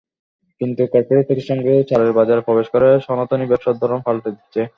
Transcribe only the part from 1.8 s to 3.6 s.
চালের বাজারে প্রবেশ করে সনাতনী